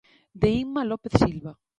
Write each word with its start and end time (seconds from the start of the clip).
De 0.41 0.49
Inma 0.63 0.83
López 0.89 1.13
Silva. 1.21 1.51